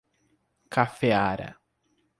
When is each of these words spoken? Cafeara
Cafeara 0.73 1.61